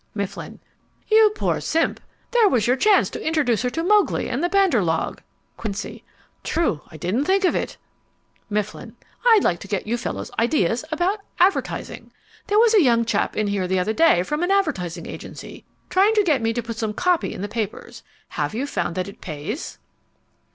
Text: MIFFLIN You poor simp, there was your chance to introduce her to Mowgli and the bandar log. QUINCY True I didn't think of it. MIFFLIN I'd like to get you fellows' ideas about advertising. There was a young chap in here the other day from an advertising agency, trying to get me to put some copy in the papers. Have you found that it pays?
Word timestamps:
MIFFLIN 0.15 0.59
You 1.09 1.31
poor 1.35 1.61
simp, 1.61 1.99
there 2.31 2.49
was 2.49 2.65
your 2.65 2.75
chance 2.75 3.07
to 3.11 3.23
introduce 3.23 3.61
her 3.61 3.69
to 3.69 3.83
Mowgli 3.83 4.29
and 4.31 4.43
the 4.43 4.49
bandar 4.49 4.81
log. 4.81 5.21
QUINCY 5.57 6.03
True 6.43 6.81
I 6.89 6.97
didn't 6.97 7.25
think 7.25 7.45
of 7.45 7.53
it. 7.53 7.77
MIFFLIN 8.49 8.95
I'd 9.23 9.43
like 9.43 9.59
to 9.59 9.67
get 9.67 9.85
you 9.85 9.97
fellows' 9.97 10.31
ideas 10.39 10.83
about 10.91 11.19
advertising. 11.39 12.11
There 12.47 12.57
was 12.57 12.73
a 12.73 12.81
young 12.81 13.05
chap 13.05 13.37
in 13.37 13.45
here 13.45 13.67
the 13.67 13.77
other 13.77 13.93
day 13.93 14.23
from 14.23 14.41
an 14.41 14.49
advertising 14.49 15.05
agency, 15.05 15.65
trying 15.87 16.15
to 16.15 16.23
get 16.23 16.41
me 16.41 16.51
to 16.53 16.63
put 16.63 16.77
some 16.79 16.95
copy 16.95 17.31
in 17.31 17.43
the 17.43 17.47
papers. 17.47 18.01
Have 18.29 18.55
you 18.55 18.65
found 18.65 18.95
that 18.95 19.07
it 19.07 19.21
pays? 19.21 19.77